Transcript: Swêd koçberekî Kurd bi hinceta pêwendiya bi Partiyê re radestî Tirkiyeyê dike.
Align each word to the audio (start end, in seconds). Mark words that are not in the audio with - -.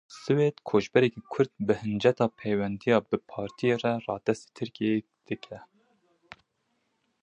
Swêd 0.21 0.55
koçberekî 0.69 1.21
Kurd 1.31 1.51
bi 1.67 1.73
hinceta 1.83 2.27
pêwendiya 2.39 2.97
bi 3.09 3.17
Partiyê 3.29 3.75
re 3.83 3.93
radestî 4.07 4.49
Tirkiyeyê 4.57 5.01
dike. 5.27 5.57